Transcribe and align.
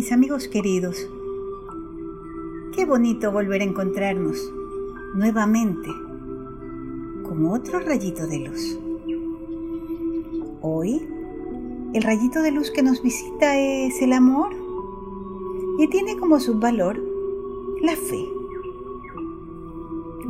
mis 0.00 0.12
amigos 0.12 0.48
queridos, 0.48 0.96
qué 2.74 2.86
bonito 2.86 3.30
volver 3.32 3.60
a 3.60 3.64
encontrarnos 3.64 4.50
nuevamente 5.12 5.90
con 7.22 7.44
otro 7.44 7.80
rayito 7.80 8.26
de 8.26 8.38
luz. 8.38 8.78
Hoy, 10.62 11.06
el 11.92 12.02
rayito 12.02 12.40
de 12.40 12.50
luz 12.50 12.70
que 12.70 12.82
nos 12.82 13.02
visita 13.02 13.58
es 13.58 14.00
el 14.00 14.14
amor 14.14 14.54
y 15.78 15.86
tiene 15.88 16.16
como 16.16 16.40
subvalor 16.40 16.98
la 17.82 17.94
fe. 17.94 18.26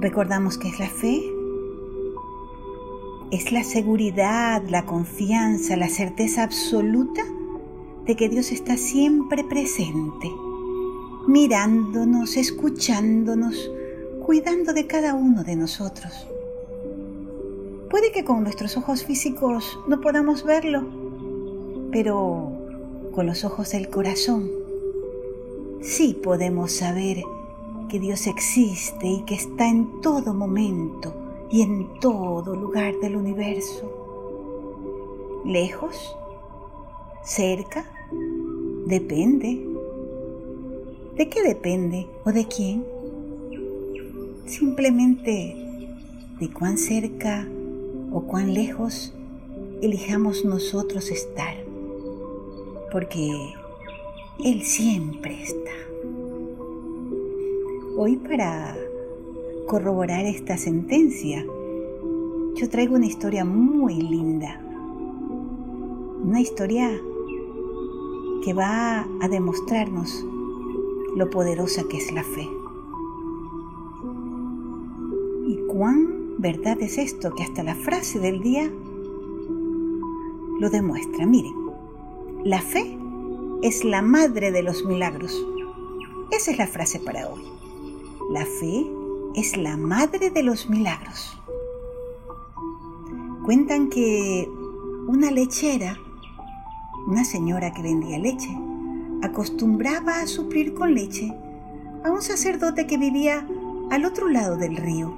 ¿Recordamos 0.00 0.58
qué 0.58 0.66
es 0.66 0.80
la 0.80 0.88
fe? 0.88 1.32
Es 3.30 3.52
la 3.52 3.62
seguridad, 3.62 4.64
la 4.68 4.84
confianza, 4.84 5.76
la 5.76 5.88
certeza 5.88 6.42
absoluta 6.42 7.22
de 8.10 8.16
que 8.16 8.28
Dios 8.28 8.50
está 8.50 8.76
siempre 8.76 9.44
presente, 9.44 10.32
mirándonos, 11.28 12.36
escuchándonos, 12.36 13.70
cuidando 14.26 14.72
de 14.72 14.88
cada 14.88 15.14
uno 15.14 15.44
de 15.44 15.54
nosotros. 15.54 16.26
Puede 17.88 18.10
que 18.10 18.24
con 18.24 18.42
nuestros 18.42 18.76
ojos 18.76 19.04
físicos 19.04 19.78
no 19.86 20.00
podamos 20.00 20.42
verlo, 20.42 20.88
pero 21.92 22.50
con 23.12 23.26
los 23.26 23.44
ojos 23.44 23.70
del 23.70 23.88
corazón 23.88 24.50
sí 25.80 26.18
podemos 26.20 26.72
saber 26.72 27.22
que 27.88 28.00
Dios 28.00 28.26
existe 28.26 29.06
y 29.06 29.22
que 29.22 29.36
está 29.36 29.68
en 29.68 30.00
todo 30.00 30.34
momento 30.34 31.14
y 31.48 31.62
en 31.62 32.00
todo 32.00 32.56
lugar 32.56 32.94
del 33.00 33.14
universo. 33.14 35.42
Lejos, 35.44 36.16
cerca, 37.22 37.86
Depende. 38.86 39.64
¿De 41.16 41.28
qué 41.28 41.42
depende 41.42 42.06
o 42.24 42.32
de 42.32 42.46
quién? 42.46 42.84
Simplemente 44.46 45.56
de 46.40 46.50
cuán 46.50 46.78
cerca 46.78 47.46
o 48.12 48.22
cuán 48.22 48.54
lejos 48.54 49.14
elijamos 49.82 50.44
nosotros 50.44 51.10
estar. 51.10 51.54
Porque 52.90 53.30
Él 54.44 54.62
siempre 54.62 55.42
está. 55.42 55.70
Hoy 57.96 58.16
para 58.16 58.76
corroborar 59.66 60.24
esta 60.26 60.56
sentencia, 60.56 61.44
yo 62.56 62.68
traigo 62.68 62.96
una 62.96 63.06
historia 63.06 63.44
muy 63.44 64.00
linda. 64.00 64.60
Una 66.24 66.40
historia 66.40 66.90
que 68.42 68.54
va 68.54 69.06
a 69.20 69.28
demostrarnos 69.28 70.24
lo 71.16 71.30
poderosa 71.30 71.84
que 71.88 71.98
es 71.98 72.12
la 72.12 72.22
fe. 72.22 72.48
Y 75.46 75.58
cuán 75.68 76.36
verdad 76.38 76.80
es 76.80 76.98
esto 76.98 77.34
que 77.34 77.42
hasta 77.42 77.62
la 77.62 77.74
frase 77.74 78.18
del 78.18 78.40
día 78.40 78.70
lo 80.58 80.70
demuestra. 80.70 81.26
Miren, 81.26 81.54
la 82.44 82.60
fe 82.60 82.96
es 83.62 83.84
la 83.84 84.02
madre 84.02 84.50
de 84.50 84.62
los 84.62 84.84
milagros. 84.84 85.46
Esa 86.30 86.52
es 86.52 86.58
la 86.58 86.66
frase 86.66 86.98
para 87.00 87.28
hoy. 87.28 87.42
La 88.30 88.46
fe 88.46 88.86
es 89.34 89.56
la 89.56 89.76
madre 89.76 90.30
de 90.30 90.42
los 90.42 90.70
milagros. 90.70 91.36
Cuentan 93.44 93.88
que 93.88 94.48
una 95.08 95.30
lechera 95.30 95.98
una 97.10 97.24
señora 97.24 97.72
que 97.72 97.82
vendía 97.82 98.18
leche, 98.18 98.56
acostumbraba 99.20 100.20
a 100.20 100.28
suplir 100.28 100.74
con 100.74 100.94
leche 100.94 101.34
a 102.04 102.10
un 102.12 102.22
sacerdote 102.22 102.86
que 102.86 102.98
vivía 102.98 103.46
al 103.90 104.04
otro 104.04 104.28
lado 104.28 104.56
del 104.56 104.76
río. 104.76 105.12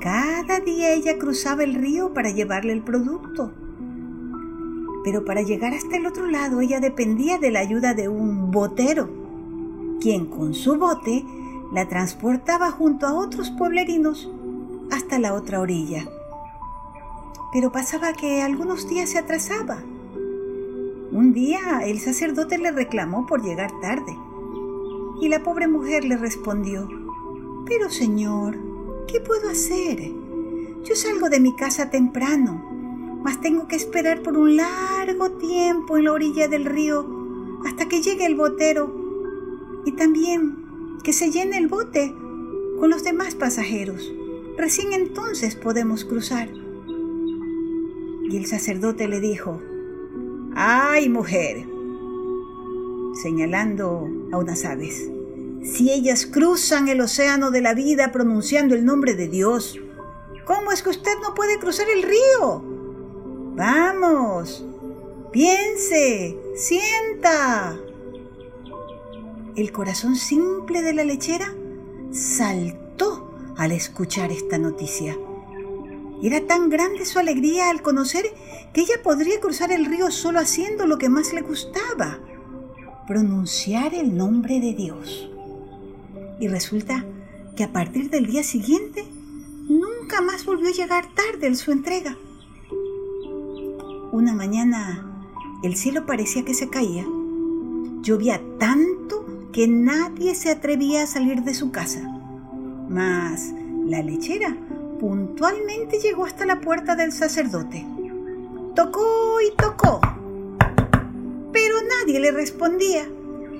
Cada 0.00 0.60
día 0.60 0.94
ella 0.94 1.18
cruzaba 1.18 1.64
el 1.64 1.74
río 1.74 2.14
para 2.14 2.30
llevarle 2.30 2.72
el 2.72 2.82
producto. 2.82 3.52
Pero 5.04 5.24
para 5.24 5.42
llegar 5.42 5.74
hasta 5.74 5.96
el 5.96 6.06
otro 6.06 6.26
lado 6.26 6.62
ella 6.62 6.80
dependía 6.80 7.36
de 7.38 7.50
la 7.50 7.60
ayuda 7.60 7.92
de 7.92 8.08
un 8.08 8.50
botero, 8.50 9.10
quien 10.00 10.26
con 10.26 10.54
su 10.54 10.76
bote 10.76 11.24
la 11.72 11.88
transportaba 11.88 12.70
junto 12.70 13.06
a 13.06 13.14
otros 13.14 13.50
pueblerinos 13.50 14.30
hasta 14.90 15.18
la 15.18 15.34
otra 15.34 15.60
orilla. 15.60 16.08
Pero 17.52 17.70
pasaba 17.70 18.14
que 18.14 18.40
algunos 18.40 18.88
días 18.88 19.10
se 19.10 19.18
atrasaba 19.18 19.82
un 21.12 21.34
día 21.34 21.82
el 21.84 22.00
sacerdote 22.00 22.56
le 22.56 22.72
reclamó 22.72 23.26
por 23.26 23.42
llegar 23.42 23.70
tarde 23.80 24.16
y 25.20 25.28
la 25.28 25.42
pobre 25.42 25.68
mujer 25.68 26.04
le 26.04 26.16
respondió, 26.16 26.88
Pero 27.66 27.90
señor, 27.90 28.56
¿qué 29.06 29.20
puedo 29.20 29.50
hacer? 29.50 30.10
Yo 30.84 30.96
salgo 30.96 31.28
de 31.28 31.38
mi 31.38 31.54
casa 31.54 31.90
temprano, 31.90 33.20
mas 33.22 33.40
tengo 33.42 33.68
que 33.68 33.76
esperar 33.76 34.22
por 34.22 34.38
un 34.38 34.56
largo 34.56 35.32
tiempo 35.32 35.98
en 35.98 36.04
la 36.04 36.12
orilla 36.12 36.48
del 36.48 36.64
río 36.64 37.06
hasta 37.66 37.86
que 37.88 38.00
llegue 38.00 38.24
el 38.24 38.34
botero 38.34 39.82
y 39.84 39.92
también 39.92 40.56
que 41.04 41.12
se 41.12 41.30
llene 41.30 41.58
el 41.58 41.68
bote 41.68 42.14
con 42.80 42.88
los 42.88 43.04
demás 43.04 43.34
pasajeros. 43.34 44.10
Recién 44.56 44.94
entonces 44.94 45.56
podemos 45.56 46.04
cruzar. 46.04 46.48
Y 48.30 48.36
el 48.36 48.46
sacerdote 48.46 49.08
le 49.08 49.20
dijo, 49.20 49.60
¡Ay, 50.54 51.08
mujer! 51.08 51.72
señalando 53.14 54.08
a 54.32 54.38
unas 54.38 54.64
aves. 54.64 55.08
Si 55.62 55.92
ellas 55.92 56.26
cruzan 56.26 56.88
el 56.88 57.00
océano 57.00 57.50
de 57.50 57.60
la 57.60 57.74
vida 57.74 58.10
pronunciando 58.10 58.74
el 58.74 58.84
nombre 58.84 59.14
de 59.14 59.28
Dios, 59.28 59.78
¿cómo 60.44 60.72
es 60.72 60.82
que 60.82 60.90
usted 60.90 61.12
no 61.22 61.34
puede 61.34 61.58
cruzar 61.58 61.86
el 61.88 62.02
río? 62.02 62.64
Vamos, 63.54 64.66
piense, 65.30 66.36
sienta. 66.56 67.76
El 69.54 69.70
corazón 69.70 70.16
simple 70.16 70.82
de 70.82 70.94
la 70.94 71.04
lechera 71.04 71.54
saltó 72.10 73.30
al 73.56 73.70
escuchar 73.72 74.32
esta 74.32 74.58
noticia. 74.58 75.16
Era 76.22 76.40
tan 76.46 76.70
grande 76.70 77.04
su 77.04 77.18
alegría 77.18 77.70
al 77.70 77.82
conocer 77.82 78.24
que 78.72 78.82
ella 78.82 78.94
podría 79.02 79.40
cruzar 79.40 79.72
el 79.72 79.86
río 79.86 80.10
solo 80.10 80.38
haciendo 80.38 80.86
lo 80.86 80.98
que 80.98 81.08
más 81.08 81.32
le 81.32 81.42
gustaba, 81.42 82.18
pronunciar 83.06 83.94
el 83.94 84.16
nombre 84.16 84.60
de 84.60 84.72
Dios. 84.74 85.30
Y 86.40 86.48
resulta 86.48 87.04
que 87.56 87.64
a 87.64 87.72
partir 87.72 88.10
del 88.10 88.26
día 88.26 88.42
siguiente 88.42 89.04
nunca 89.68 90.20
más 90.20 90.44
volvió 90.44 90.68
a 90.68 90.72
llegar 90.72 91.06
tarde 91.14 91.46
en 91.46 91.56
su 91.56 91.72
entrega. 91.72 92.16
Una 94.12 94.32
mañana 94.32 95.08
el 95.62 95.76
cielo 95.76 96.06
parecía 96.06 96.44
que 96.44 96.54
se 96.54 96.68
caía. 96.68 97.06
Llovía 98.02 98.40
tanto 98.58 99.24
que 99.52 99.68
nadie 99.68 100.34
se 100.34 100.50
atrevía 100.50 101.04
a 101.04 101.06
salir 101.06 101.42
de 101.42 101.54
su 101.54 101.70
casa. 101.70 102.00
Mas 102.88 103.52
la 103.86 104.02
lechera 104.02 104.56
puntualmente 104.98 105.98
llegó 105.98 106.24
hasta 106.24 106.46
la 106.46 106.60
puerta 106.60 106.96
del 106.96 107.12
sacerdote. 107.12 107.86
Tocó 108.74 109.40
y 109.40 109.54
tocó, 109.56 110.00
pero 111.52 111.76
nadie 111.82 112.20
le 112.20 112.30
respondía. 112.30 113.06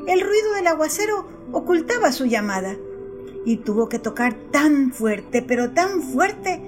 El 0.07 0.21
ruido 0.21 0.55
del 0.55 0.67
aguacero 0.67 1.27
ocultaba 1.53 2.13
su 2.13 2.25
llamada 2.25 2.77
y 3.45 3.59
tuvo 3.59 3.89
que 3.89 3.99
tocar 3.99 4.35
tan 4.51 4.93
fuerte, 4.93 5.43
pero 5.43 5.71
tan 5.73 6.03
fuerte, 6.03 6.63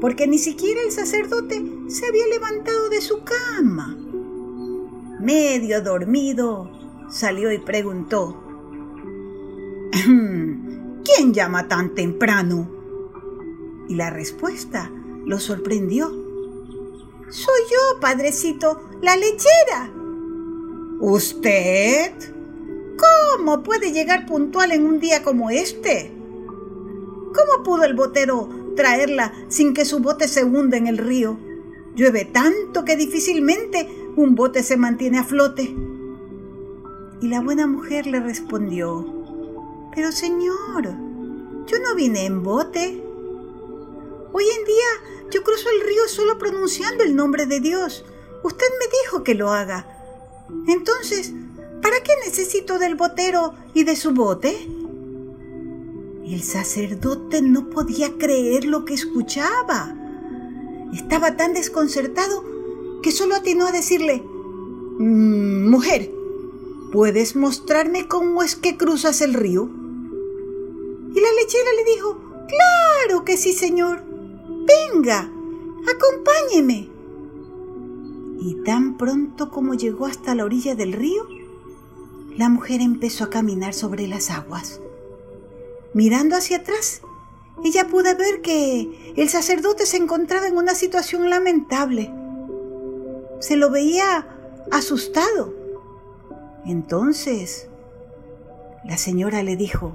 porque 0.00 0.26
ni 0.26 0.38
siquiera 0.38 0.82
el 0.82 0.92
sacerdote 0.92 1.64
se 1.88 2.06
había 2.06 2.26
levantado 2.26 2.88
de 2.88 3.00
su 3.00 3.22
cama. 3.24 3.96
Medio 5.20 5.82
dormido, 5.82 6.70
salió 7.08 7.50
y 7.50 7.58
preguntó, 7.58 8.42
¿Quién 11.04 11.32
llama 11.32 11.68
tan 11.68 11.94
temprano? 11.94 12.76
y 13.88 13.94
la 13.94 14.10
respuesta 14.10 14.90
lo 15.24 15.38
sorprendió. 15.38 16.25
Soy 17.28 17.60
yo, 17.70 18.00
padrecito, 18.00 18.80
la 19.02 19.16
lechera. 19.16 19.92
¿Usted? 21.00 22.12
¿Cómo 22.96 23.62
puede 23.62 23.92
llegar 23.92 24.26
puntual 24.26 24.70
en 24.70 24.86
un 24.86 25.00
día 25.00 25.22
como 25.24 25.50
este? 25.50 26.12
¿Cómo 27.34 27.64
pudo 27.64 27.84
el 27.84 27.94
botero 27.94 28.48
traerla 28.76 29.32
sin 29.48 29.74
que 29.74 29.84
su 29.84 29.98
bote 29.98 30.28
se 30.28 30.44
hunda 30.44 30.76
en 30.76 30.86
el 30.86 30.98
río? 30.98 31.38
Llueve 31.96 32.26
tanto 32.26 32.84
que 32.84 32.96
difícilmente 32.96 33.88
un 34.16 34.34
bote 34.34 34.62
se 34.62 34.76
mantiene 34.76 35.18
a 35.18 35.24
flote. 35.24 35.74
Y 37.20 37.28
la 37.28 37.40
buena 37.40 37.66
mujer 37.66 38.06
le 38.06 38.20
respondió, 38.20 39.04
Pero 39.94 40.12
señor, 40.12 40.84
yo 41.66 41.78
no 41.82 41.94
vine 41.96 42.24
en 42.24 42.42
bote. 42.42 43.05
Hoy 44.38 44.44
en 44.44 44.64
día 44.66 45.30
yo 45.30 45.42
cruzo 45.42 45.70
el 45.70 45.86
río 45.86 46.06
solo 46.08 46.36
pronunciando 46.36 47.04
el 47.04 47.16
nombre 47.16 47.46
de 47.46 47.60
Dios. 47.60 48.04
Usted 48.42 48.66
me 48.78 48.86
dijo 49.02 49.24
que 49.24 49.34
lo 49.34 49.50
haga. 49.50 49.86
Entonces, 50.68 51.32
¿Para 51.86 52.02
qué 52.02 52.12
necesito 52.24 52.80
del 52.80 52.96
botero 52.96 53.54
y 53.72 53.84
de 53.84 53.94
su 53.94 54.12
bote? 54.12 54.68
El 56.26 56.42
sacerdote 56.42 57.42
no 57.42 57.70
podía 57.70 58.18
creer 58.18 58.64
lo 58.64 58.84
que 58.84 58.94
escuchaba. 58.94 59.94
Estaba 60.92 61.36
tan 61.36 61.52
desconcertado 61.54 62.42
que 63.04 63.12
solo 63.12 63.36
atinó 63.36 63.68
a 63.68 63.72
decirle, 63.72 64.20
mm, 64.98 65.70
Mujer, 65.70 66.10
¿puedes 66.90 67.36
mostrarme 67.36 68.08
cómo 68.08 68.42
es 68.42 68.56
que 68.56 68.76
cruzas 68.76 69.20
el 69.20 69.34
río? 69.34 69.70
Y 71.14 71.20
la 71.20 71.32
lechera 71.40 71.70
le 71.76 71.92
dijo, 71.94 72.18
Claro 72.48 73.24
que 73.24 73.36
sí, 73.36 73.52
señor. 73.52 74.15
Venga, 74.66 75.30
acompáñeme. 75.88 76.88
Y 78.40 78.62
tan 78.64 78.96
pronto 78.96 79.50
como 79.50 79.74
llegó 79.74 80.06
hasta 80.06 80.34
la 80.34 80.44
orilla 80.44 80.74
del 80.74 80.92
río, 80.92 81.26
la 82.36 82.48
mujer 82.48 82.80
empezó 82.80 83.24
a 83.24 83.30
caminar 83.30 83.74
sobre 83.74 84.06
las 84.06 84.30
aguas. 84.30 84.80
Mirando 85.94 86.36
hacia 86.36 86.58
atrás, 86.58 87.00
ella 87.64 87.88
pudo 87.88 88.14
ver 88.16 88.42
que 88.42 89.14
el 89.16 89.28
sacerdote 89.28 89.86
se 89.86 89.96
encontraba 89.96 90.46
en 90.46 90.56
una 90.56 90.74
situación 90.74 91.30
lamentable. 91.30 92.12
Se 93.40 93.56
lo 93.56 93.70
veía 93.70 94.26
asustado. 94.70 95.54
Entonces, 96.66 97.68
la 98.84 98.98
señora 98.98 99.42
le 99.42 99.56
dijo, 99.56 99.94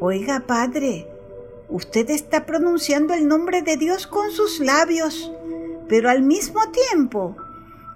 Oiga, 0.00 0.40
padre, 0.46 1.06
usted 1.68 2.10
está 2.10 2.46
pronunciando 2.46 3.14
el 3.14 3.26
nombre 3.26 3.62
de 3.62 3.76
Dios 3.76 4.06
con 4.06 4.30
sus 4.30 4.60
labios, 4.60 5.30
pero 5.88 6.10
al 6.10 6.22
mismo 6.22 6.60
tiempo, 6.70 7.36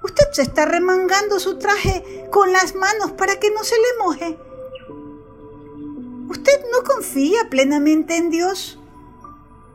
usted 0.03 0.25
se 0.33 0.43
está 0.43 0.67
remangando 0.67 1.39
su 1.39 1.59
traje 1.59 2.27
con 2.31 2.53
las 2.53 2.75
manos 2.75 3.13
para 3.13 3.39
que 3.39 3.51
no 3.51 3.65
se 3.65 3.77
le 3.77 4.05
moje. 4.05 4.39
Usted 6.29 6.61
no 6.73 6.85
confía 6.85 7.49
plenamente 7.49 8.17
en 8.17 8.31
Dios. 8.31 8.79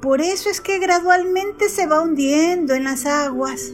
Por 0.01 0.21
eso 0.21 0.49
es 0.49 0.61
que 0.61 0.79
gradualmente 0.79 1.69
se 1.69 1.87
va 1.87 2.01
hundiendo 2.01 2.73
en 2.73 2.83
las 2.83 3.05
aguas. 3.05 3.73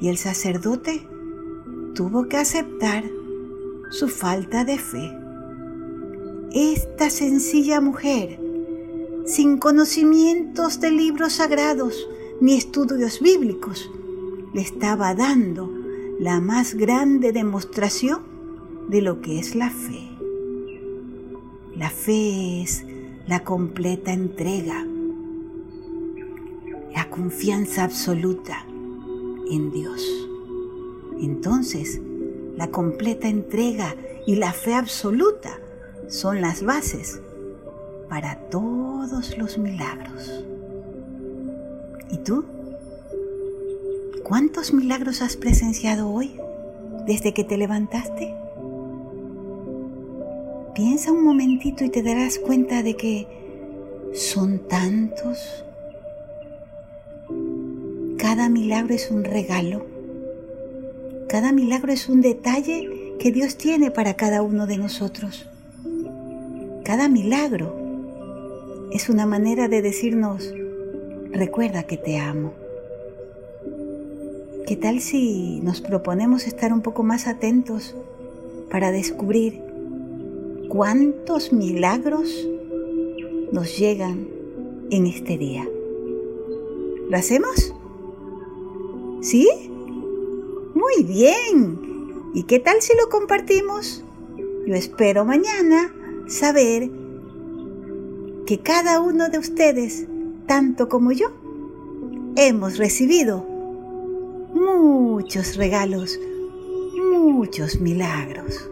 Y 0.00 0.08
el 0.08 0.18
sacerdote 0.18 1.06
tuvo 1.94 2.28
que 2.28 2.36
aceptar 2.38 3.04
su 3.90 4.08
falta 4.08 4.64
de 4.64 4.78
fe. 4.78 5.25
Esta 6.52 7.10
sencilla 7.10 7.80
mujer, 7.80 8.38
sin 9.26 9.58
conocimientos 9.58 10.80
de 10.80 10.90
libros 10.90 11.34
sagrados 11.34 12.08
ni 12.40 12.54
estudios 12.54 13.20
bíblicos, 13.20 13.90
le 14.54 14.60
estaba 14.60 15.14
dando 15.14 15.70
la 16.18 16.40
más 16.40 16.74
grande 16.74 17.32
demostración 17.32 18.20
de 18.88 19.02
lo 19.02 19.20
que 19.20 19.38
es 19.38 19.54
la 19.54 19.70
fe. 19.70 20.08
La 21.74 21.90
fe 21.90 22.62
es 22.62 22.84
la 23.26 23.42
completa 23.44 24.12
entrega, 24.12 24.86
la 26.94 27.10
confianza 27.10 27.84
absoluta 27.84 28.64
en 29.50 29.72
Dios. 29.72 30.28
Entonces, 31.20 32.00
la 32.56 32.70
completa 32.70 33.28
entrega 33.28 33.94
y 34.26 34.36
la 34.36 34.52
fe 34.52 34.74
absoluta 34.74 35.60
son 36.08 36.40
las 36.40 36.62
bases 36.62 37.20
para 38.08 38.36
todos 38.50 39.36
los 39.36 39.58
milagros. 39.58 40.44
¿Y 42.10 42.18
tú? 42.18 42.44
¿Cuántos 44.22 44.72
milagros 44.72 45.22
has 45.22 45.36
presenciado 45.36 46.10
hoy 46.10 46.38
desde 47.06 47.32
que 47.32 47.44
te 47.44 47.56
levantaste? 47.56 48.34
Piensa 50.74 51.10
un 51.10 51.24
momentito 51.24 51.84
y 51.84 51.90
te 51.90 52.02
darás 52.02 52.38
cuenta 52.38 52.82
de 52.82 52.96
que 52.96 53.26
son 54.14 54.60
tantos. 54.68 55.64
Cada 58.18 58.48
milagro 58.48 58.94
es 58.94 59.10
un 59.10 59.24
regalo. 59.24 59.86
Cada 61.28 61.52
milagro 61.52 61.92
es 61.92 62.08
un 62.08 62.20
detalle 62.20 63.14
que 63.18 63.32
Dios 63.32 63.56
tiene 63.56 63.90
para 63.90 64.14
cada 64.14 64.42
uno 64.42 64.66
de 64.66 64.76
nosotros. 64.76 65.46
Cada 66.86 67.08
milagro 67.08 67.74
es 68.92 69.08
una 69.08 69.26
manera 69.26 69.66
de 69.66 69.82
decirnos, 69.82 70.54
recuerda 71.32 71.82
que 71.82 71.96
te 71.96 72.16
amo. 72.16 72.52
¿Qué 74.68 74.76
tal 74.76 75.00
si 75.00 75.58
nos 75.64 75.80
proponemos 75.80 76.46
estar 76.46 76.72
un 76.72 76.82
poco 76.82 77.02
más 77.02 77.26
atentos 77.26 77.96
para 78.70 78.92
descubrir 78.92 79.60
cuántos 80.68 81.52
milagros 81.52 82.46
nos 83.50 83.76
llegan 83.76 84.28
en 84.90 85.06
este 85.06 85.38
día. 85.38 85.68
¿Lo 87.10 87.16
hacemos? 87.16 87.74
¿Sí? 89.22 89.48
Muy 90.76 91.02
bien. 91.02 91.80
¿Y 92.32 92.44
qué 92.44 92.60
tal 92.60 92.80
si 92.80 92.92
lo 92.96 93.08
compartimos? 93.08 94.04
Yo 94.68 94.74
espero 94.76 95.24
mañana 95.24 95.95
saber 96.26 96.90
que 98.46 98.60
cada 98.60 99.00
uno 99.00 99.28
de 99.28 99.38
ustedes, 99.38 100.06
tanto 100.46 100.88
como 100.88 101.12
yo, 101.12 101.28
hemos 102.36 102.78
recibido 102.78 103.44
muchos 104.54 105.56
regalos, 105.56 106.18
muchos 107.12 107.80
milagros. 107.80 108.70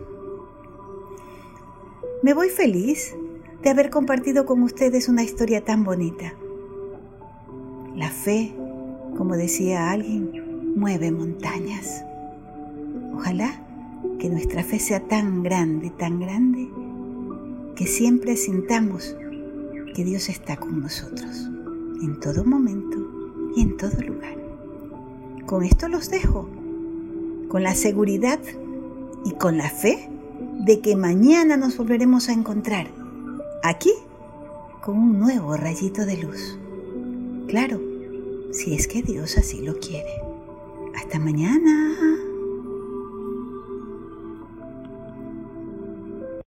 Me 2.22 2.32
voy 2.34 2.48
feliz 2.48 3.14
de 3.62 3.70
haber 3.70 3.90
compartido 3.90 4.46
con 4.46 4.62
ustedes 4.62 5.08
una 5.08 5.22
historia 5.22 5.64
tan 5.64 5.84
bonita. 5.84 6.34
La 7.94 8.10
fe, 8.10 8.54
como 9.16 9.36
decía 9.36 9.90
alguien, 9.90 10.74
mueve 10.76 11.10
montañas. 11.12 12.04
Ojalá 13.14 13.62
que 14.18 14.28
nuestra 14.28 14.62
fe 14.62 14.78
sea 14.78 15.00
tan 15.00 15.42
grande, 15.42 15.90
tan 15.90 16.18
grande, 16.18 16.68
que 17.76 17.86
siempre 17.86 18.36
sintamos 18.36 19.16
que 19.94 20.04
Dios 20.04 20.28
está 20.28 20.56
con 20.56 20.80
nosotros, 20.80 21.48
en 22.02 22.18
todo 22.20 22.44
momento 22.44 22.98
y 23.56 23.62
en 23.62 23.76
todo 23.76 24.00
lugar. 24.02 24.36
Con 25.46 25.64
esto 25.64 25.88
los 25.88 26.10
dejo, 26.10 26.48
con 27.48 27.62
la 27.62 27.74
seguridad 27.74 28.40
y 29.24 29.32
con 29.32 29.56
la 29.56 29.70
fe 29.70 30.08
de 30.64 30.80
que 30.80 30.96
mañana 30.96 31.56
nos 31.56 31.76
volveremos 31.76 32.28
a 32.28 32.32
encontrar 32.32 32.88
aquí 33.62 33.92
con 34.82 34.98
un 34.98 35.18
nuevo 35.18 35.56
rayito 35.56 36.04
de 36.06 36.16
luz. 36.16 36.58
Claro, 37.48 37.80
si 38.52 38.74
es 38.74 38.86
que 38.86 39.02
Dios 39.02 39.36
así 39.36 39.60
lo 39.60 39.78
quiere. 39.78 40.10
Hasta 40.96 41.18
mañana. 41.18 42.23